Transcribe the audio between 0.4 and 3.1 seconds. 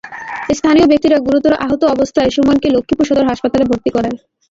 স্থানীয় ব্যক্তিরা গুরুতর আহত অবস্থায় সুমনকে লক্ষ্মীপুর